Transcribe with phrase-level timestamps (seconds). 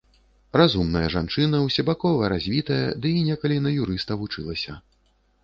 [0.59, 4.81] Разумная жанчына, усебакова развітая, ды і некалі на юрыста вучылася.